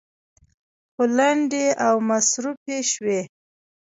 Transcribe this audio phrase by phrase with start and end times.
[0.93, 3.19] خو لنډې او مصروفې شوې.